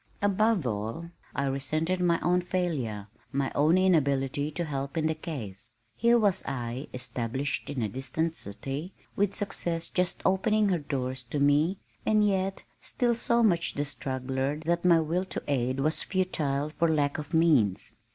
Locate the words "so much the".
13.13-13.85